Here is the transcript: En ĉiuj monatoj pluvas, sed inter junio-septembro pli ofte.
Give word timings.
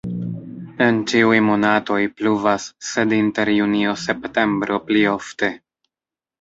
En 0.85 0.95
ĉiuj 1.11 1.35
monatoj 1.49 1.99
pluvas, 2.21 2.67
sed 2.93 3.15
inter 3.19 3.53
junio-septembro 3.59 4.83
pli 4.91 5.09
ofte. 5.17 5.55